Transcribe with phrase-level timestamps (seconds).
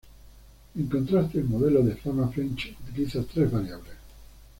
[0.73, 3.93] En contraste, el modelo de Fama-French utiliza tres variables.